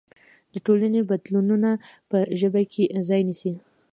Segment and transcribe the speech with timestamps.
[0.53, 1.69] د ټولنې بدلونونه
[2.09, 3.53] په ژبه کې ځای نيسي.